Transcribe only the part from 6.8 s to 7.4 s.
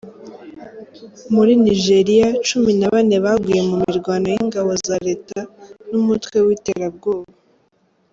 bwoba